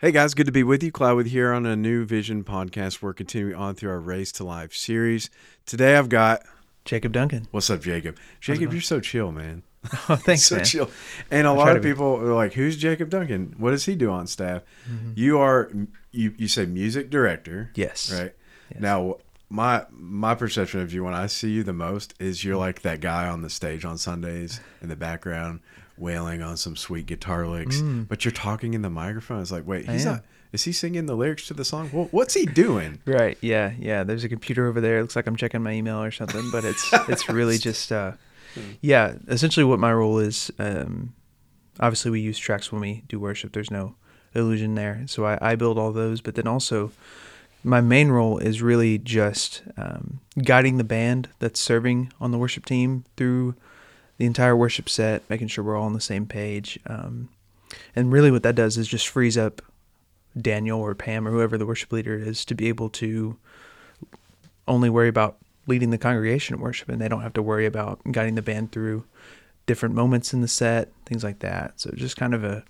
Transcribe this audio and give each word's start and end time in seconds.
Hey 0.00 0.12
guys, 0.12 0.32
good 0.32 0.46
to 0.46 0.52
be 0.52 0.62
with 0.62 0.82
you. 0.82 0.90
Cloud 0.90 1.16
with 1.16 1.26
here 1.26 1.52
on 1.52 1.66
a 1.66 1.76
new 1.76 2.04
Vision 2.06 2.42
podcast. 2.42 3.02
We're 3.02 3.12
continuing 3.12 3.54
on 3.54 3.74
through 3.74 3.90
our 3.90 4.00
Raised 4.00 4.36
to 4.36 4.44
Life 4.44 4.72
series. 4.74 5.28
Today 5.66 5.96
I've 5.96 6.08
got 6.08 6.42
Jacob 6.86 7.12
Duncan. 7.12 7.46
what's 7.50 7.68
up, 7.68 7.82
Jacob? 7.82 8.16
Jacob, 8.40 8.72
you're 8.72 8.80
so 8.80 9.00
chill, 9.00 9.30
man. 9.32 9.62
Oh, 10.10 10.16
thanks, 10.16 10.42
so 10.46 10.56
man. 10.56 10.64
chill. 10.66 10.90
And 11.30 11.46
a 11.46 11.50
I 11.50 11.52
lot 11.54 11.68
of 11.70 11.76
to 11.76 11.80
be. 11.80 11.88
people 11.90 12.16
are 12.16 12.34
like, 12.34 12.52
"Who's 12.52 12.76
Jacob 12.76 13.08
Duncan? 13.08 13.54
What 13.56 13.70
does 13.70 13.86
he 13.86 13.94
do 13.96 14.10
on 14.10 14.26
staff?" 14.26 14.60
Mm-hmm. 14.90 15.12
You 15.14 15.38
are 15.38 15.70
you 16.12 16.34
you 16.36 16.48
say 16.48 16.66
music 16.66 17.08
director, 17.08 17.70
Yes. 17.74 18.12
right? 18.12 18.34
Yes. 18.70 18.80
Now, 18.80 19.16
my 19.48 19.86
my 19.90 20.34
perception 20.34 20.80
of 20.80 20.92
you 20.92 21.02
when 21.04 21.14
I 21.14 21.28
see 21.28 21.50
you 21.50 21.62
the 21.62 21.72
most 21.72 22.12
is 22.20 22.44
you're 22.44 22.58
like 22.58 22.82
that 22.82 23.00
guy 23.00 23.26
on 23.26 23.40
the 23.40 23.48
stage 23.48 23.86
on 23.86 23.96
Sundays 23.96 24.60
in 24.82 24.90
the 24.90 24.96
background 24.96 25.60
wailing 26.00 26.42
on 26.42 26.56
some 26.56 26.74
sweet 26.76 27.06
guitar 27.06 27.46
licks, 27.46 27.80
but 27.80 28.24
you're 28.24 28.32
talking 28.32 28.74
in 28.74 28.82
the 28.82 28.90
microphone. 28.90 29.40
It's 29.40 29.52
like, 29.52 29.66
wait, 29.66 29.88
he's 29.88 30.04
not. 30.06 30.24
Is 30.52 30.64
he 30.64 30.72
singing 30.72 31.06
the 31.06 31.14
lyrics 31.14 31.46
to 31.46 31.54
the 31.54 31.64
song? 31.64 31.90
Well, 31.92 32.08
what's 32.10 32.34
he 32.34 32.44
doing? 32.44 32.98
Right. 33.06 33.38
Yeah. 33.40 33.72
Yeah. 33.78 34.02
There's 34.02 34.24
a 34.24 34.28
computer 34.28 34.66
over 34.66 34.80
there. 34.80 34.98
It 34.98 35.02
looks 35.02 35.14
like 35.14 35.28
I'm 35.28 35.36
checking 35.36 35.62
my 35.62 35.72
email 35.72 36.02
or 36.02 36.10
something, 36.10 36.50
but 36.50 36.64
it's 36.64 36.88
it's 37.08 37.28
really 37.28 37.56
just 37.68 37.92
uh, 37.92 38.12
yeah. 38.80 39.14
Essentially, 39.28 39.62
what 39.62 39.78
my 39.78 39.92
role 39.92 40.18
is. 40.18 40.50
Um, 40.58 41.14
obviously, 41.78 42.10
we 42.10 42.20
use 42.20 42.38
tracks 42.38 42.72
when 42.72 42.80
we 42.80 43.04
do 43.06 43.20
worship. 43.20 43.52
There's 43.52 43.70
no 43.70 43.94
illusion 44.34 44.74
there. 44.74 45.04
So 45.06 45.24
I, 45.24 45.38
I 45.40 45.54
build 45.54 45.78
all 45.78 45.92
those, 45.92 46.20
but 46.20 46.34
then 46.34 46.46
also 46.48 46.90
my 47.62 47.80
main 47.80 48.08
role 48.08 48.38
is 48.38 48.62
really 48.62 48.98
just 48.98 49.62
um, 49.76 50.20
guiding 50.42 50.78
the 50.78 50.84
band 50.84 51.28
that's 51.38 51.60
serving 51.60 52.12
on 52.20 52.30
the 52.30 52.38
worship 52.38 52.64
team 52.64 53.04
through 53.16 53.54
the 54.20 54.26
entire 54.26 54.54
worship 54.54 54.86
set, 54.90 55.22
making 55.30 55.48
sure 55.48 55.64
we're 55.64 55.78
all 55.78 55.86
on 55.86 55.94
the 55.94 56.00
same 56.00 56.26
page. 56.26 56.78
Um, 56.84 57.30
and 57.96 58.12
really, 58.12 58.30
what 58.30 58.42
that 58.42 58.54
does 58.54 58.76
is 58.76 58.86
just 58.86 59.08
frees 59.08 59.38
up 59.38 59.62
Daniel 60.38 60.78
or 60.78 60.94
Pam 60.94 61.26
or 61.26 61.30
whoever 61.30 61.56
the 61.56 61.64
worship 61.64 61.90
leader 61.90 62.18
is 62.18 62.44
to 62.44 62.54
be 62.54 62.68
able 62.68 62.90
to 62.90 63.38
only 64.68 64.90
worry 64.90 65.08
about 65.08 65.38
leading 65.66 65.88
the 65.88 65.96
congregation 65.96 66.54
in 66.54 66.60
worship, 66.60 66.90
and 66.90 67.00
they 67.00 67.08
don't 67.08 67.22
have 67.22 67.32
to 67.32 67.40
worry 67.40 67.64
about 67.64 67.98
guiding 68.12 68.34
the 68.34 68.42
band 68.42 68.72
through 68.72 69.04
different 69.64 69.94
moments 69.94 70.34
in 70.34 70.42
the 70.42 70.48
set, 70.48 70.92
things 71.06 71.24
like 71.24 71.38
that. 71.38 71.80
So 71.80 71.90
just 71.94 72.18
kind 72.18 72.34
of 72.34 72.44
a 72.44 72.62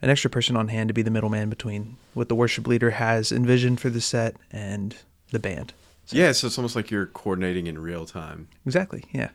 an 0.00 0.08
extra 0.08 0.30
person 0.30 0.56
on 0.56 0.68
hand 0.68 0.88
to 0.88 0.94
be 0.94 1.02
the 1.02 1.10
middleman 1.10 1.50
between 1.50 1.98
what 2.14 2.30
the 2.30 2.34
worship 2.34 2.66
leader 2.66 2.92
has 2.92 3.30
envisioned 3.30 3.78
for 3.78 3.90
the 3.90 4.00
set 4.00 4.36
and 4.50 4.96
the 5.32 5.38
band. 5.38 5.74
Yeah, 6.08 6.32
so 6.32 6.46
it's 6.46 6.56
almost 6.56 6.76
like 6.76 6.90
you're 6.90 7.04
coordinating 7.04 7.66
in 7.66 7.78
real 7.78 8.06
time, 8.06 8.48
Exactly. 8.64 9.04
Yeah. 9.12 9.28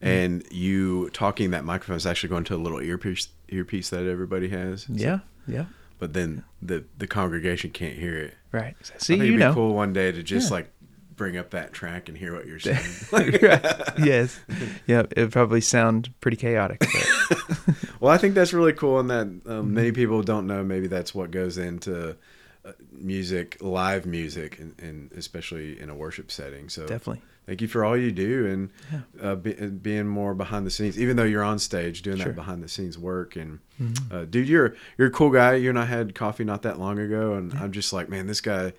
And 0.00 0.44
you 0.50 1.10
talking 1.10 1.50
that 1.50 1.64
microphone 1.64 1.96
is 1.96 2.06
actually 2.06 2.28
going 2.30 2.44
to 2.44 2.54
a 2.54 2.56
little 2.58 2.80
earpiece 2.80 3.28
earpiece 3.48 3.90
that 3.90 4.06
everybody 4.06 4.48
has. 4.48 4.82
So- 4.82 4.92
Yeah. 4.94 5.18
Yeah. 5.46 5.64
but 5.98 6.12
then 6.12 6.44
the 6.62 6.84
the 6.98 7.06
congregation 7.06 7.70
can't 7.70 7.96
hear 7.96 8.16
it. 8.16 8.34
Right. 8.52 8.74
I 8.80 8.98
See, 8.98 9.14
think 9.14 9.22
you 9.24 9.28
it'd 9.30 9.40
know. 9.40 9.50
be 9.50 9.54
cool 9.54 9.74
one 9.74 9.92
day 9.92 10.12
to 10.12 10.22
just 10.22 10.50
Yeah. 10.50 10.56
like 10.56 10.70
bring 11.16 11.36
up 11.36 11.50
that 11.50 11.72
track 11.72 12.08
and 12.08 12.16
hear 12.16 12.32
what 12.34 12.46
you're 12.46 12.60
saying. 12.68 12.78
yes. 13.98 14.38
Yeah. 14.86 15.02
It 15.10 15.18
would 15.18 15.32
probably 15.32 15.60
sound 15.60 16.12
pretty 16.20 16.36
chaotic. 16.36 16.78
But 16.80 17.48
well, 18.00 18.12
I 18.12 18.18
think 18.18 18.34
that's 18.34 18.52
really 18.52 18.72
cool, 18.72 19.00
and 19.00 19.10
that 19.10 19.22
um, 19.22 19.40
Mm-hmm. 19.46 19.74
many 19.74 19.92
people 19.92 20.22
don't 20.22 20.46
know. 20.46 20.62
Maybe 20.62 20.86
that's 20.86 21.14
what 21.14 21.30
goes 21.32 21.58
into 21.58 22.16
uh, 22.64 22.72
music, 22.92 23.56
live 23.60 24.06
music, 24.06 24.58
and, 24.60 24.74
and 24.78 25.10
especially 25.12 25.80
in 25.80 25.90
a 25.90 25.94
worship 25.94 26.30
setting. 26.30 26.68
So 26.68 26.82
definitely. 26.86 27.22
Thank 27.48 27.62
you 27.62 27.66
for 27.68 27.82
all 27.84 27.96
you 27.96 28.12
do 28.12 28.46
and 28.46 28.70
Yeah. 28.92 29.00
uh, 29.30 29.34
be, 29.34 29.54
being 29.54 30.06
more 30.06 30.34
behind 30.34 30.66
the 30.66 30.70
scenes, 30.70 30.98
even 31.00 31.16
though 31.16 31.24
you're 31.24 31.42
on 31.42 31.58
stage 31.58 32.02
doing 32.02 32.18
Sure. 32.18 32.26
that 32.26 32.36
behind 32.36 32.62
the 32.62 32.68
scenes 32.68 32.98
work. 32.98 33.36
And 33.36 33.60
Mhm. 33.82 34.12
uh, 34.12 34.24
dude, 34.26 34.48
you're 34.48 34.74
you're 34.98 35.08
a 35.08 35.10
cool 35.10 35.30
guy. 35.30 35.54
You 35.54 35.70
and 35.70 35.78
I 35.78 35.86
had 35.86 36.14
coffee 36.14 36.44
not 36.44 36.60
that 36.62 36.78
long 36.78 36.98
ago, 36.98 37.32
and 37.34 37.54
I'm 37.54 37.72
just 37.72 37.90
like, 37.92 38.10
man, 38.10 38.26
this 38.26 38.42
guy 38.42 38.74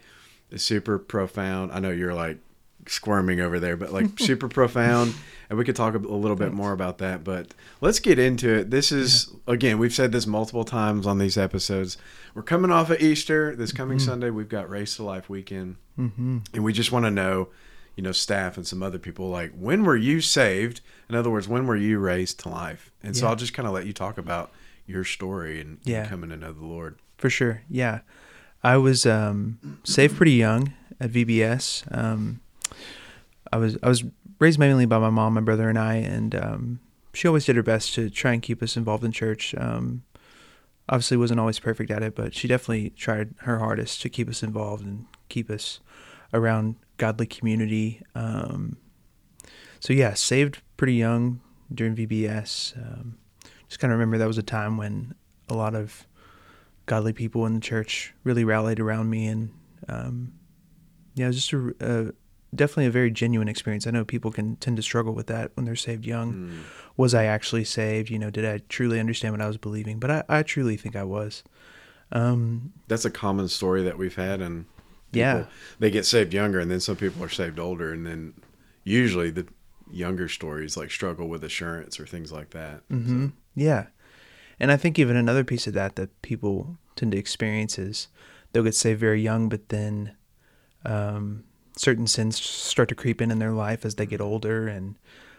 is 0.52 0.62
super 0.62 1.00
profound. 1.00 1.72
I 1.72 1.80
know 1.80 1.90
you're 1.90 2.14
like 2.14 2.38
squirming 2.88 3.40
over 3.42 3.60
there, 3.60 3.76
but 3.76 3.92
like 3.92 4.06
super 4.20 4.48
profound. 4.48 5.14
And 5.50 5.58
we 5.58 5.66
could 5.66 5.76
talk 5.76 5.96
a, 5.96 5.98
a 5.98 6.00
little 6.16 6.38
bit 6.38 6.54
more 6.54 6.72
about 6.72 7.00
that. 7.00 7.24
But 7.24 7.56
let's 7.82 8.00
get 8.00 8.20
into 8.20 8.50
it. 8.54 8.70
This 8.70 8.92
is 8.92 9.32
again, 9.48 9.80
we've 9.80 9.94
said 9.94 10.12
this 10.12 10.28
multiple 10.28 10.64
times 10.64 11.08
on 11.08 11.18
these 11.18 11.38
episodes. 11.38 11.98
We're 12.36 12.44
coming 12.44 12.70
off 12.72 12.92
of 12.92 13.02
Easter. 13.02 13.56
This 13.56 13.72
coming 13.72 13.98
Mhm. 13.98 14.02
Sunday, 14.02 14.30
we've 14.30 14.48
got 14.48 14.70
Raised 14.70 14.96
to 14.98 15.04
Life 15.04 15.28
weekend 15.28 15.78
Mm-hmm. 16.00 16.38
and 16.54 16.64
we 16.64 16.72
just 16.72 16.92
want 16.92 17.06
to 17.06 17.12
know 17.12 17.48
you 18.00 18.04
know 18.04 18.14
staff 18.14 18.56
and 18.56 18.66
some 18.66 18.82
other 18.82 18.98
people 18.98 19.30
like 19.30 19.52
when 19.68 19.84
were 19.84 19.98
you 19.98 20.22
saved 20.22 20.80
in 21.10 21.16
other 21.16 21.30
words 21.30 21.50
when 21.50 21.68
were 21.68 21.76
you 21.76 22.00
raised 22.00 22.40
to 22.40 22.48
life 22.48 22.92
and 23.04 23.18
so 23.18 23.28
i'll 23.28 23.36
just 23.36 23.54
kind 23.54 23.68
of 23.68 23.74
let 23.74 23.86
you 23.86 23.92
talk 23.92 24.18
about 24.18 24.52
your 24.88 25.04
story 25.04 25.60
and, 25.60 25.72
and 25.72 25.80
Yeah. 25.84 26.06
coming 26.08 26.30
to 26.30 26.38
know 26.38 26.54
the 26.54 26.66
lord 26.66 26.96
For 27.18 27.30
sure. 27.30 27.62
Yeah. 27.70 28.00
I 28.64 28.78
was 28.78 29.06
um, 29.06 29.60
saved 29.84 30.16
pretty 30.16 30.32
young 30.46 30.72
at 31.00 31.12
VBS. 31.12 31.84
Um, 31.98 32.40
I 33.52 33.58
was 33.58 33.78
I 33.84 33.90
was 33.90 34.04
raised 34.40 34.60
mainly 34.60 34.86
by 34.86 35.00
my 35.00 35.10
mom, 35.10 35.34
my 35.34 35.42
brother, 35.42 35.68
and 35.70 35.78
I, 35.80 35.96
and 35.96 36.34
um, 36.36 36.80
she 37.14 37.28
always 37.28 37.46
did 37.46 37.56
her 37.58 37.64
best 37.64 37.94
to 37.96 38.10
try 38.10 38.32
and 38.34 38.42
keep 38.42 38.62
us 38.64 38.76
involved 38.78 39.04
in 39.04 39.12
church. 39.12 39.54
Um, 39.58 40.04
obviously, 40.88 41.18
wasn't 41.18 41.40
always 41.40 41.60
perfect 41.60 41.92
at 41.92 42.04
it, 42.04 42.16
but 42.16 42.34
she 42.34 42.48
definitely 42.48 42.90
tried 42.92 43.34
her 43.48 43.60
hardest 43.60 44.02
to 44.04 44.10
keep 44.10 44.28
us 44.30 44.44
involved 44.44 44.84
and 44.86 45.06
keep 45.30 45.50
us 45.50 45.80
around 46.34 46.76
godly 47.00 47.26
community. 47.26 48.04
Um, 48.14 48.78
so 49.80 49.94
yeah, 49.94 50.14
saved 50.14 50.62
pretty 50.78 50.94
young 50.94 51.42
during 51.74 51.96
VBS. 51.96 52.78
Um, 52.78 53.18
just 53.68 53.80
kind 53.80 53.92
of 53.92 53.98
remember 53.98 54.20
that 54.20 54.28
was 54.28 54.38
a 54.38 54.44
time 54.44 54.78
when 54.78 55.16
a 55.48 55.56
lot 55.56 55.74
of 55.74 56.06
godly 56.86 57.14
people 57.14 57.46
in 57.48 57.56
the 57.56 57.60
church 57.60 58.14
really 58.24 58.44
rallied 58.44 58.80
around 58.80 59.10
me, 59.10 59.26
and 59.26 59.52
um, 59.88 60.34
yeah, 61.16 61.26
it 61.26 61.30
was 61.30 61.36
just 61.38 61.54
a, 61.54 61.74
a 61.80 62.12
definitely 62.56 62.88
a 62.88 62.92
very 62.92 63.12
genuine 63.12 63.48
experience. 63.48 63.88
I 63.88 63.92
know 63.92 64.06
people 64.06 64.32
can 64.32 64.58
tend 64.58 64.78
to 64.78 64.84
struggle 64.84 65.14
with 65.14 65.28
that 65.28 65.52
when 65.56 65.66
they're 65.66 65.76
saved 65.76 66.06
young. 66.06 66.34
Mm. 66.34 66.60
Was 66.98 67.14
I 67.14 67.26
actually 67.26 67.64
saved? 67.64 68.10
You 68.10 68.20
know, 68.20 68.30
did 68.30 68.46
I 68.46 68.62
truly 68.70 69.00
understand 69.00 69.34
what 69.34 69.42
I 69.42 69.48
was 69.48 69.58
believing? 69.58 70.00
But 70.00 70.12
I, 70.12 70.24
I 70.28 70.44
truly 70.44 70.78
think 70.78 70.96
I 70.96 71.04
was. 71.04 71.44
Um, 72.12 72.74
that's 72.88 73.06
a 73.06 73.12
common 73.12 73.48
story 73.48 73.84
that 73.84 73.98
we've 73.98 74.16
had 74.16 74.42
and 74.42 74.66
Yeah. 75.12 75.46
they 75.80 75.90
get 75.92 76.06
saved 76.06 76.34
younger 76.34 76.60
and 76.60 76.70
then 76.70 76.80
some 76.80 76.96
people 76.96 77.24
are 77.24 77.30
saved 77.30 77.60
older 77.60 77.92
and 77.92 78.06
then 78.06 78.34
usually 78.84 79.30
the 79.32 79.48
younger 79.92 80.28
stories 80.28 80.78
like 80.78 80.92
struggle 80.92 81.28
with 81.28 81.44
assurance 81.44 82.00
or 82.00 82.06
things 82.06 82.32
like 82.32 82.52
that 82.52 82.82
hmm 82.90 83.28
Yeah. 83.56 83.88
And 84.60 84.72
I 84.72 84.78
think 84.78 85.00
even 85.00 85.16
another 85.16 85.44
piece 85.44 85.68
of 85.68 85.74
that 85.74 85.96
that 85.96 86.22
people 86.22 86.78
tend 86.96 87.14
to 87.14 87.18
experience 87.18 87.80
is 87.80 88.08
they'll 88.52 88.64
get 88.64 88.76
saved 88.76 89.00
very 89.00 89.22
young, 89.22 89.48
but 89.48 89.70
then 89.70 90.16
um, 90.86 91.44
certain 91.78 92.08
sins 92.08 92.42
start 92.42 92.90
to 92.90 92.96
creep 92.96 93.22
in 93.22 93.32
in 93.32 93.40
their 93.40 93.52
life 93.54 93.86
as 93.86 93.96
they 93.96 94.06
get 94.06 94.22
older 94.22 94.68
and 94.68 94.96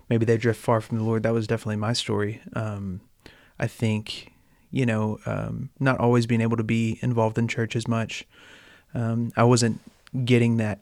maybe 0.09 0.25
they 0.25 0.37
drift 0.39 0.61
far 0.61 0.81
from 0.81 0.99
the 0.99 1.05
Lord. 1.05 1.23
That 1.23 1.33
was 1.35 1.47
definitely 1.47 1.77
my 1.77 1.93
story. 1.93 2.41
Um, 2.55 3.03
I 3.59 3.67
think, 3.67 4.33
you 4.71 4.87
know, 4.87 5.19
um, 5.27 5.71
not 5.79 5.99
always 6.01 6.27
being 6.27 6.41
able 6.41 6.57
to 6.57 6.65
be 6.65 6.99
involved 7.03 7.37
in 7.39 7.47
church 7.47 7.77
as 7.77 7.87
much. 7.87 8.27
Um, 8.95 9.33
I 9.37 9.45
wasn't 9.45 9.81
getting 10.25 10.57
that 10.57 10.81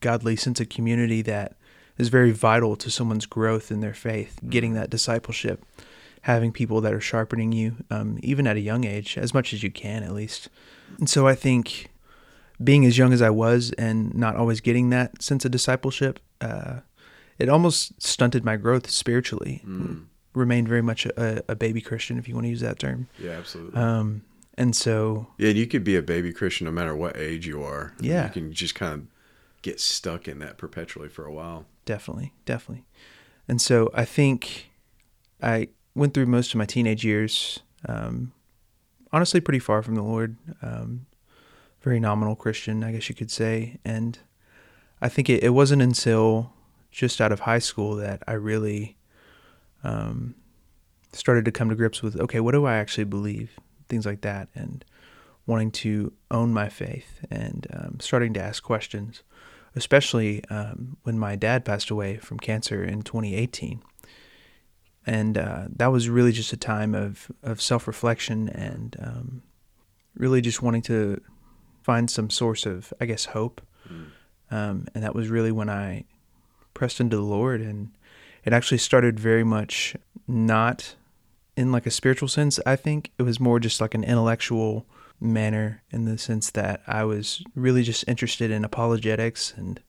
godly 0.00 0.36
sense 0.36 0.60
of 0.60 0.68
community 0.68 1.22
that 1.22 1.56
is 1.98 2.08
very 2.08 2.30
vital 2.32 2.76
to 2.76 2.90
someone's 2.90 3.26
growth 3.26 3.70
in 3.70 3.80
their 3.80 3.94
faith, 3.94 4.40
getting 4.48 4.74
that 4.74 4.90
discipleship, 4.90 5.64
having 6.22 6.52
people 6.52 6.80
that 6.80 6.92
are 6.92 7.00
sharpening 7.00 7.52
you, 7.52 7.76
um, 7.90 8.18
even 8.22 8.46
at 8.46 8.56
a 8.56 8.60
young 8.60 8.84
age, 8.84 9.16
as 9.16 9.32
much 9.32 9.52
as 9.52 9.62
you 9.62 9.70
can 9.70 10.02
at 10.02 10.12
least. 10.12 10.48
And 10.98 11.08
so 11.08 11.26
I 11.28 11.34
think 11.34 11.90
being 12.62 12.84
as 12.84 12.96
young 12.98 13.12
as 13.12 13.22
I 13.22 13.30
was 13.30 13.72
and 13.72 14.14
not 14.14 14.36
always 14.36 14.60
getting 14.60 14.90
that 14.90 15.22
sense 15.22 15.44
of 15.44 15.50
discipleship, 15.50 16.20
uh, 16.40 16.80
it 17.38 17.48
almost 17.48 18.00
stunted 18.02 18.44
my 18.44 18.56
growth 18.56 18.90
spiritually. 18.90 19.62
Mm. 19.66 20.06
Remained 20.34 20.68
very 20.68 20.82
much 20.82 21.06
a, 21.06 21.44
a 21.48 21.54
baby 21.54 21.80
Christian, 21.80 22.18
if 22.18 22.26
you 22.26 22.34
want 22.34 22.44
to 22.44 22.50
use 22.50 22.60
that 22.60 22.78
term. 22.78 23.08
yeah 23.18 23.32
absolutely 23.32 23.80
Um, 23.80 24.22
and 24.56 24.74
so, 24.76 25.26
yeah 25.38 25.48
you 25.50 25.66
could 25.66 25.82
be 25.84 25.96
a 25.96 26.02
baby 26.02 26.32
christian 26.32 26.64
no 26.66 26.70
matter 26.70 26.94
what 26.94 27.16
age 27.16 27.46
you 27.46 27.62
are 27.62 27.92
Yeah. 28.00 28.26
you 28.26 28.30
can 28.32 28.52
just 28.52 28.74
kind 28.74 28.92
of 28.94 29.06
get 29.62 29.80
stuck 29.80 30.28
in 30.28 30.38
that 30.40 30.58
perpetually 30.58 31.08
for 31.08 31.24
a 31.26 31.32
while 31.32 31.66
definitely, 31.86 32.32
definitely. 32.46 32.84
And 33.46 33.60
so 33.60 33.90
I 33.92 34.04
think 34.06 34.70
I 35.42 35.68
went 35.94 36.14
through 36.14 36.26
most 36.26 36.52
of 36.54 36.56
my 36.58 36.64
teenage 36.64 37.04
years, 37.04 37.60
um, 37.86 38.32
honestly, 39.12 39.38
pretty 39.40 39.58
far 39.58 39.82
from 39.82 39.94
the 39.96 40.02
Lord. 40.02 40.36
Um, 40.62 41.04
very 41.82 42.00
nominal 42.00 42.36
Christian, 42.36 42.82
I 42.82 42.92
guess 42.92 43.10
you 43.10 43.14
could 43.14 43.30
say. 43.30 43.78
And 43.84 44.18
I 45.02 45.10
think 45.10 45.28
it, 45.28 45.42
it 45.44 45.50
wasn't 45.50 45.82
until 45.82 46.54
just 46.90 47.20
out 47.20 47.32
of 47.32 47.40
high 47.40 47.58
school 47.58 47.96
that 47.96 48.22
I 48.26 48.32
really 48.32 48.96
um, 49.82 50.34
started 51.12 51.44
to 51.44 51.52
come 51.52 51.68
to 51.68 51.74
grips 51.74 52.02
with 52.02 52.18
okay, 52.18 52.40
what 52.40 52.52
do 52.52 52.64
I 52.64 52.76
actually 52.76 53.04
believe? 53.04 53.50
Things 53.88 54.06
like 54.06 54.22
that. 54.22 54.48
And 54.54 54.84
wanting 55.46 55.70
to 55.70 56.12
own 56.30 56.52
my 56.52 56.68
faith 56.68 57.20
and 57.30 57.66
um, 57.72 57.96
starting 58.00 58.32
to 58.34 58.40
ask 58.40 58.62
questions, 58.62 59.22
especially 59.76 60.44
um, 60.48 60.96
when 61.02 61.18
my 61.18 61.36
dad 61.36 61.64
passed 61.64 61.90
away 61.90 62.16
from 62.16 62.38
cancer 62.38 62.82
in 62.82 63.02
2018. 63.02 63.82
And 65.06 65.36
uh, 65.36 65.66
that 65.76 65.88
was 65.88 66.08
really 66.08 66.32
just 66.32 66.52
a 66.52 66.56
time 66.56 66.94
of, 66.94 67.30
of 67.42 67.60
self 67.60 67.86
reflection 67.86 68.48
and 68.48 68.96
um, 69.00 69.42
really 70.16 70.40
just 70.40 70.62
wanting 70.62 70.82
to 70.82 71.20
find 71.82 72.10
some 72.10 72.30
source 72.30 72.64
of, 72.64 72.92
I 73.00 73.04
guess, 73.04 73.26
hope. 73.26 73.60
Mm. 73.86 74.06
Um, 74.50 74.86
and 74.94 75.04
that 75.04 75.14
was 75.14 75.28
really 75.28 75.52
when 75.52 75.68
I 75.68 76.04
pressed 76.72 77.00
into 77.00 77.16
the 77.16 77.22
Lord. 77.22 77.60
And 77.60 77.90
it 78.44 78.54
actually 78.54 78.78
started 78.78 79.20
very 79.20 79.44
much 79.44 79.94
not 80.26 80.94
in 81.56 81.72
like 81.72 81.86
a 81.86 81.90
spiritual 81.90 82.28
sense, 82.28 82.58
I 82.66 82.76
think. 82.76 83.10
It 83.18 83.22
was 83.22 83.40
more 83.40 83.60
just 83.60 83.80
like 83.80 83.94
an 83.94 84.04
intellectual 84.04 84.86
manner 85.20 85.82
in 85.90 86.04
the 86.04 86.18
sense 86.18 86.50
that 86.50 86.82
I 86.86 87.04
was 87.04 87.42
really 87.54 87.82
just 87.82 88.04
interested 88.08 88.50
in 88.50 88.64
apologetics 88.64 89.54
and 89.56 89.80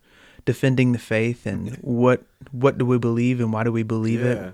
defending 0.46 0.92
the 0.92 1.00
faith 1.00 1.46
and 1.46 1.76
what 1.78 2.24
what 2.52 2.78
do 2.78 2.86
we 2.86 3.00
believe 3.00 3.40
and 3.40 3.52
why 3.52 3.64
do 3.64 3.72
we 3.72 3.84
believe 3.84 4.22
yeah. 4.22 4.32
it. 4.32 4.54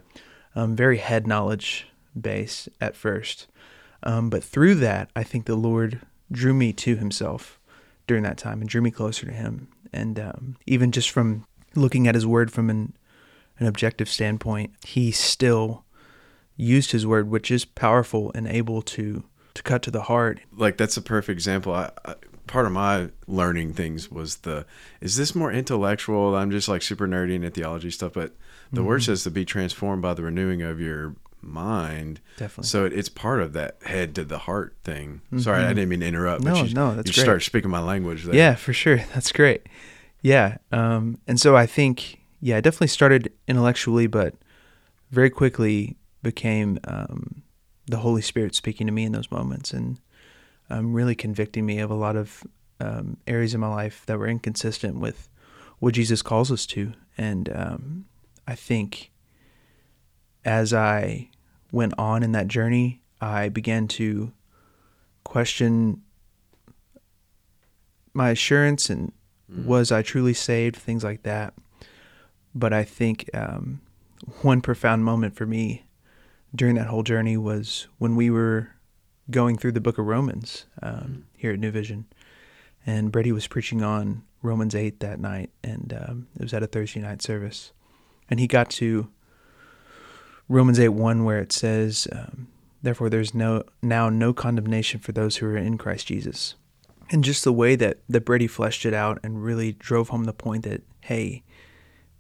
Um, 0.56 0.76
very 0.76 0.98
head 0.98 1.28
knowledge 1.28 1.88
based 2.20 2.68
at 2.82 2.96
first, 2.96 3.48
um, 4.04 4.30
but 4.30 4.44
through 4.44 4.76
that, 4.76 5.10
I 5.16 5.24
think 5.24 5.46
the 5.46 5.56
Lord 5.56 6.02
drew 6.30 6.54
me 6.54 6.74
to 6.74 6.98
Himself 6.98 7.60
during 8.06 8.24
that 8.24 8.38
time 8.38 8.60
and 8.60 8.70
drew 8.70 8.82
me 8.82 8.92
closer 8.92 9.26
to 9.26 9.32
Him. 9.32 9.70
And 9.94 10.20
um, 10.20 10.58
even 10.66 10.92
just 10.92 11.10
from 11.10 11.46
looking 11.76 12.08
at 12.08 12.16
His 12.16 12.26
Word 12.26 12.52
from 12.52 12.70
an 12.70 12.94
an 13.60 13.68
objective 13.68 14.10
standpoint, 14.10 14.74
He 14.86 15.12
still 15.12 15.86
used 16.56 16.92
His 16.92 17.06
Word, 17.06 17.30
which 17.30 17.50
is 17.52 17.66
powerful 17.66 18.32
and 18.36 18.48
able 18.48 18.82
to 18.84 19.24
to 19.54 19.64
cut 19.64 19.82
to 19.84 19.92
the 19.92 20.04
heart. 20.04 20.40
Like 20.56 20.78
that's 20.78 20.98
a 20.98 21.02
perfect 21.02 21.32
example. 21.38 21.74
I, 21.74 21.92
I 22.06 22.16
part 22.48 22.66
of 22.66 22.72
my 22.72 23.10
learning 23.28 23.74
things 23.74 24.10
was 24.12 24.38
the 24.38 24.66
is 25.02 25.16
this 25.18 25.36
more 25.36 25.52
intellectual? 25.52 26.36
I'm 26.36 26.52
just 26.52 26.68
like 26.68 26.82
super 26.82 27.08
nerdy 27.08 27.34
into 27.36 27.50
theology 27.50 27.92
stuff, 27.92 28.14
but 28.14 28.34
the 28.72 28.84
word 28.84 29.02
Mm-hmm. 29.02 29.12
says 29.12 29.24
to 29.24 29.32
be 29.32 29.44
transformed 29.46 30.02
by 30.02 30.14
the 30.14 30.24
renewing 30.24 30.62
of 30.62 30.80
your 30.80 31.16
mind. 31.42 32.22
Definitely. 32.38 32.68
So 32.68 32.86
it, 32.86 32.94
it's 32.94 33.10
part 33.10 33.42
of 33.42 33.54
that 33.54 33.78
head 33.84 34.16
to 34.16 34.24
the 34.24 34.38
heart 34.40 34.76
thing. 34.84 35.22
Sorry, 35.40 35.64
I 35.64 35.70
didn't 35.74 35.90
mean 35.90 36.00
to 36.02 36.08
interrupt. 36.08 36.44
Mm-hmm. 36.44 36.54
No, 36.54 36.62
but 36.62 36.70
you, 36.70 36.76
no, 36.76 36.96
that's 36.96 37.08
you 37.10 37.14
great. 37.14 37.24
start 37.24 37.44
speaking 37.44 37.70
my 37.72 37.82
language. 37.82 38.24
There. 38.26 38.36
Yeah, 38.36 38.56
for 38.56 38.74
sure. 38.74 38.98
That's 39.14 39.32
great. 39.32 39.68
Yeah. 40.22 40.58
Um, 40.72 41.18
and 41.28 41.40
so 41.40 41.56
I 41.56 41.66
think, 41.66 42.22
yeah, 42.40 42.58
I 42.58 42.62
definitely 42.62 42.88
started 42.88 43.32
intellectually, 43.48 44.08
but 44.08 44.36
very 45.10 45.30
quickly 45.32 45.98
became 46.22 46.80
um, 46.86 47.44
the 47.88 47.98
Holy 47.98 48.22
Spirit 48.22 48.56
speaking 48.56 48.88
to 48.88 48.94
me 48.94 49.06
in 49.06 49.12
those 49.12 49.32
moments 49.32 49.74
and 49.74 50.00
um, 50.70 50.94
really 50.94 51.16
convicting 51.16 51.66
me 51.66 51.80
of 51.80 51.92
a 51.92 51.96
lot 51.96 52.16
of 52.16 52.44
um, 52.80 53.18
areas 53.28 53.54
in 53.54 53.60
my 53.60 53.68
life 53.68 54.04
that 54.06 54.18
were 54.18 54.28
inconsistent 54.28 54.98
with 54.98 55.30
what 55.80 55.94
Jesus 55.94 56.22
calls 56.22 56.52
us 56.52 56.66
to. 56.68 56.94
And 57.18 57.50
um, 57.54 58.06
I 58.48 58.56
think 58.56 59.12
as 60.46 60.74
I 60.74 61.30
went 61.72 61.94
on 61.98 62.24
in 62.24 62.32
that 62.32 62.48
journey, 62.48 63.02
I 63.20 63.50
began 63.50 63.88
to 63.90 64.32
question 65.24 66.02
my 68.14 68.30
assurance 68.30 68.90
and 68.90 69.12
was 69.48 69.92
I 69.92 70.02
truly 70.02 70.34
saved, 70.34 70.76
things 70.76 71.04
like 71.04 71.24
that. 71.24 71.54
But 72.56 72.74
I 72.74 72.84
think 72.84 73.30
um, 73.34 73.82
one 74.42 74.62
profound 74.62 75.06
moment 75.06 75.36
for 75.36 75.46
me 75.46 75.84
during 76.56 76.76
that 76.76 76.88
whole 76.88 77.04
journey 77.04 77.38
was 77.38 77.88
when 77.98 78.16
we 78.16 78.30
were 78.30 78.70
going 79.30 79.58
through 79.58 79.72
the 79.72 79.82
book 79.82 79.98
of 79.98 80.06
Romans 80.06 80.66
um, 80.82 81.26
here 81.38 81.54
at 81.54 81.60
New 81.60 81.72
Vision. 81.72 82.06
And 82.86 83.12
Brady 83.12 83.32
was 83.32 83.48
preaching 83.48 83.84
on 83.84 84.24
Romans 84.42 84.74
8 84.74 85.00
that 85.02 85.20
night, 85.20 85.52
and 85.64 85.94
um, 85.94 86.28
it 86.36 86.42
was 86.42 86.54
at 86.54 86.64
a 86.64 86.68
Thursday 86.68 87.00
night 87.00 87.22
service. 87.22 87.72
And 88.30 88.40
he 88.40 88.48
got 88.48 88.70
to 88.72 89.10
Romans 90.50 90.80
8 90.80 90.90
1, 90.90 91.24
where 91.24 91.40
it 91.40 91.52
says, 91.52 92.08
um, 92.12 92.48
Therefore, 92.82 93.10
there's 93.10 93.36
no 93.36 93.64
now 93.84 94.10
no 94.10 94.34
condemnation 94.34 95.00
for 95.00 95.12
those 95.12 95.38
who 95.38 95.46
are 95.46 95.58
in 95.58 95.78
Christ 95.78 96.08
Jesus 96.08 96.56
and 97.12 97.24
just 97.24 97.44
the 97.44 97.54
way 97.54 97.76
that 97.76 98.00
that 98.10 98.26
Brady 98.26 98.48
fleshed 98.48 98.86
it 98.86 98.94
out 98.94 99.20
and 99.22 99.44
really 99.44 99.74
drove 99.74 100.10
home 100.10 100.24
the 100.24 100.34
point 100.34 100.64
that 100.64 100.82
hey, 101.02 101.44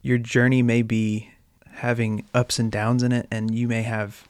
your 0.01 0.17
journey 0.17 0.61
may 0.61 0.81
be 0.81 1.31
having 1.73 2.25
ups 2.33 2.59
and 2.59 2.71
downs 2.71 3.03
in 3.03 3.11
it, 3.11 3.27
and 3.31 3.53
you 3.53 3.67
may 3.67 3.83
have 3.83 4.27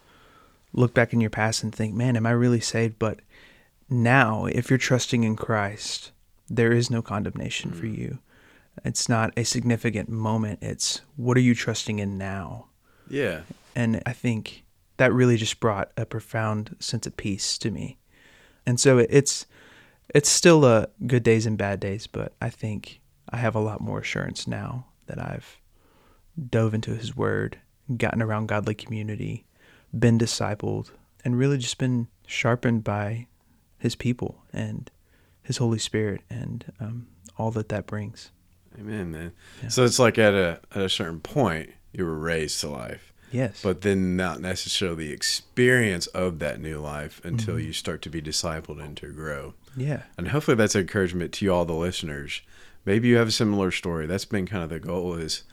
look 0.74 0.94
back 0.94 1.14
in 1.14 1.22
your 1.22 1.30
past 1.30 1.64
and 1.64 1.74
think, 1.74 1.94
man, 1.94 2.16
am 2.16 2.26
I 2.26 2.32
really 2.32 2.62
saved? 2.62 2.98
But 2.98 3.20
now, 3.90 4.46
if 4.46 4.70
you're 4.70 4.80
trusting 4.80 5.24
in 5.24 5.36
Christ, 5.36 6.12
there 6.50 6.72
is 6.72 6.90
no 6.90 7.02
condemnation 7.02 7.72
for 7.72 7.86
mm. 7.86 7.98
you. 7.98 8.20
It's 8.86 9.10
not 9.10 9.34
a 9.36 9.44
significant 9.44 10.10
moment. 10.10 10.60
It's 10.62 11.02
what 11.18 11.38
are 11.38 11.42
you 11.42 11.54
trusting 11.54 12.00
in 12.00 12.18
now? 12.18 12.68
Yeah. 13.10 13.42
And 13.76 14.02
I 14.06 14.14
think 14.14 14.64
that 14.98 15.14
really 15.14 15.38
just 15.38 15.60
brought 15.60 15.92
a 15.98 16.06
profound 16.06 16.76
sense 16.80 17.06
of 17.06 17.18
peace 17.18 17.58
to 17.60 17.72
me. 17.72 17.98
And 18.66 18.80
so 18.80 18.98
it's 18.98 19.46
it's 20.14 20.30
still 20.30 20.66
a 20.66 20.88
good 21.08 21.24
days 21.24 21.46
and 21.46 21.58
bad 21.58 21.80
days, 21.80 22.08
but 22.08 22.34
I 22.42 22.50
think 22.50 23.02
I 23.30 23.38
have 23.38 23.56
a 23.56 23.60
lot 23.60 23.82
more 23.82 24.00
assurance 24.00 24.46
now 24.46 24.86
that 25.08 25.20
I've 25.20 25.58
dove 26.50 26.74
into 26.74 26.96
his 26.96 27.16
word, 27.16 27.58
gotten 27.98 28.22
around 28.22 28.48
godly 28.48 28.74
community, 28.76 29.46
been 29.98 30.18
discipled, 30.18 30.92
and 31.26 31.38
really 31.38 31.58
just 31.58 31.78
been 31.78 32.08
sharpened 32.28 32.84
by 32.84 33.28
his 33.78 33.96
people 33.96 34.44
and 34.54 34.90
his 35.44 35.58
Holy 35.58 35.80
Spirit 35.80 36.22
and 36.30 36.72
um, 36.80 37.08
all 37.38 37.52
that 37.52 37.70
that 37.70 37.88
brings. 37.88 38.32
Amen, 38.80 39.12
man. 39.12 39.32
Yeah. 39.62 39.70
So 39.70 39.84
it's 39.84 40.00
like 40.00 40.18
at 40.18 40.34
a 40.34 40.62
at 40.74 40.82
a 40.84 40.90
certain 40.90 41.20
point 41.20 41.72
you 41.92 42.06
were 42.06 42.18
raised 42.18 42.62
to 42.62 42.70
life, 42.70 43.12
Yes. 43.32 43.62
but 43.62 43.82
then 43.82 44.16
not 44.16 44.40
necessarily 44.40 45.08
the 45.08 45.14
experience 45.14 46.08
of 46.08 46.40
that 46.40 46.62
new 46.62 46.80
life 46.80 47.20
until 47.26 47.56
Mm-hmm. 47.56 47.68
you 47.68 47.74
start 47.74 48.02
to 48.04 48.10
be 48.10 48.22
discipled 48.22 48.82
and 48.82 48.96
to 48.98 49.12
grow. 49.12 49.56
yeah. 49.76 50.04
And 50.18 50.30
hopefully 50.30 50.56
that's 50.56 50.76
encouragement 50.76 51.34
to 51.34 51.46
you 51.46 51.54
all 51.54 51.66
the 51.66 51.74
listeners. 51.74 52.42
Maybe 52.86 53.10
you 53.10 53.18
have 53.18 53.28
a 53.28 53.32
similar 53.32 53.72
story. 53.72 54.06
That's 54.08 54.26
been 54.26 54.46
kind 54.48 54.64
of 54.64 54.70
the 54.70 54.80
goal 54.80 55.16
is 55.16 55.44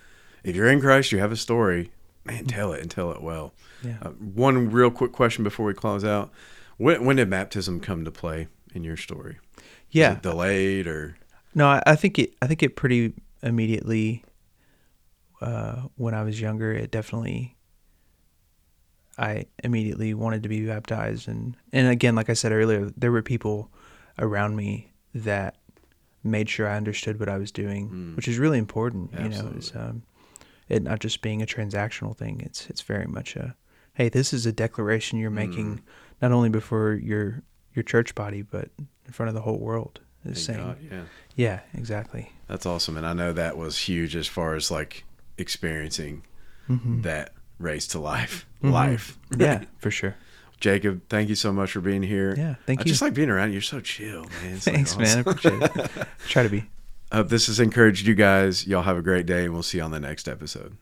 if 0.44 0.54
you're 0.56 0.68
in 0.68 0.80
Christ, 0.80 1.12
you 1.12 1.18
have 1.18 1.32
a 1.32 1.36
story, 1.36 1.90
man, 2.24 2.46
tell 2.46 2.72
it 2.72 2.80
and 2.82 2.90
tell 2.90 3.10
it 3.12 3.22
well. 3.22 3.52
Yeah. 3.82 3.96
Uh, 4.02 4.10
one 4.10 4.70
real 4.70 4.90
quick 4.90 5.12
question 5.12 5.44
before 5.44 5.66
we 5.66 5.74
close 5.74 6.04
out. 6.04 6.30
When, 6.76 7.04
when 7.04 7.16
did 7.16 7.28
baptism 7.30 7.80
come 7.80 8.04
to 8.04 8.10
play 8.10 8.48
in 8.74 8.84
your 8.84 8.96
story? 8.96 9.38
Was 9.56 9.64
Yeah. 9.90 10.12
it 10.12 10.22
delayed 10.22 10.86
or 10.86 11.16
No, 11.54 11.66
I, 11.68 11.82
I 11.86 11.96
think 11.96 12.18
it. 12.18 12.34
I 12.42 12.46
think 12.46 12.62
it 12.62 12.76
pretty 12.76 13.14
immediately. 13.42 14.24
Uh, 15.40 15.82
when 15.96 16.14
I 16.14 16.22
was 16.24 16.40
younger, 16.40 16.72
it 16.72 16.90
definitely. 16.90 17.56
I 19.16 19.46
immediately 19.64 20.14
wanted 20.14 20.44
to 20.44 20.48
be 20.48 20.64
baptized, 20.66 21.26
and 21.28 21.56
and 21.72 21.88
again, 21.88 22.14
like 22.14 22.30
I 22.30 22.34
said 22.34 22.52
earlier, 22.52 22.90
there 22.96 23.10
were 23.10 23.22
people 23.22 23.70
around 24.18 24.54
me 24.54 24.92
that 25.14 25.56
made 26.22 26.48
sure 26.48 26.68
I 26.68 26.76
understood 26.76 27.18
what 27.18 27.28
I 27.28 27.36
was 27.38 27.50
doing, 27.50 27.88
Mm. 27.88 28.16
which 28.16 28.28
is 28.28 28.38
really 28.38 28.58
important. 28.58 29.12
You 29.12 29.18
know, 29.20 29.24
Absolutely. 29.26 29.58
it's 29.58 29.74
um, 29.74 30.02
it 30.68 30.82
not 30.82 31.00
just 31.00 31.22
being 31.22 31.42
a 31.42 31.46
transactional 31.46 32.16
thing. 32.16 32.40
It's 32.44 32.68
it's 32.68 32.82
very 32.82 33.06
much 33.06 33.36
a, 33.36 33.54
hey, 33.94 34.08
this 34.08 34.32
is 34.32 34.46
a 34.46 34.52
declaration 34.52 35.18
you're 35.18 35.30
making, 35.30 35.82
not 36.22 36.32
only 36.32 36.48
before 36.48 36.94
your 36.94 37.42
your 37.74 37.82
church 37.82 38.14
body, 38.14 38.42
but 38.42 38.68
in 38.78 39.12
front 39.12 39.28
of 39.28 39.34
the 39.34 39.40
whole 39.42 39.58
world. 39.58 40.00
Is 40.24 40.44
Thank 40.46 40.58
saying, 40.58 40.66
God, 40.68 40.78
yeah. 40.90 41.02
yeah, 41.36 41.60
exactly. 41.74 42.32
That's 42.48 42.66
awesome. 42.66 42.96
And 42.96 43.06
I 43.06 43.12
know 43.12 43.32
that 43.32 43.56
was 43.56 43.78
huge 43.78 44.16
as 44.16 44.26
far 44.26 44.54
as 44.56 44.68
like 44.70 45.04
experiencing 45.38 46.22
Mhm. 46.68 47.02
that 47.04 47.32
raised 47.58 47.92
to 47.92 48.00
life. 48.00 48.44
Mhm. 48.62 48.72
Life. 48.72 49.18
yeah, 49.38 49.64
for 49.78 49.90
sure. 49.90 50.16
Jacob, 50.60 51.02
thank 51.08 51.28
you 51.28 51.36
so 51.36 51.52
much 51.52 51.70
for 51.70 51.80
being 51.80 52.02
here. 52.02 52.34
Yeah, 52.36 52.56
thank 52.66 52.80
I 52.80 52.82
you. 52.82 52.88
just 52.90 53.00
like 53.00 53.14
being 53.14 53.30
around 53.30 53.48
you. 53.50 53.54
You're 53.54 53.62
so 53.62 53.80
chill, 53.80 54.22
man. 54.42 54.54
It's, 54.54 54.66
like, 54.66 54.74
Thanks, 54.74 54.96
man. 54.98 55.18
I 55.18 55.20
appreciate 55.20 55.62
it. 55.62 56.06
Try 56.28 56.42
to 56.42 56.48
be. 56.48 56.64
Hope 57.12 57.28
this 57.28 57.46
has 57.46 57.58
encouraged 57.58 58.06
you 58.06 58.14
guys. 58.14 58.66
Y'all 58.66 58.82
have 58.82 58.98
a 58.98 59.02
great 59.02 59.24
day, 59.24 59.44
and 59.44 59.54
we'll 59.54 59.62
see 59.62 59.78
you 59.78 59.84
on 59.84 59.90
the 59.90 60.00
next 60.00 60.28
episode. 60.28 60.76